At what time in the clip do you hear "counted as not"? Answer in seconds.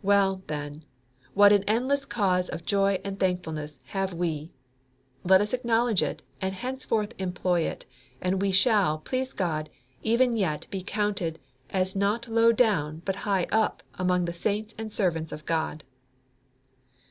10.82-12.26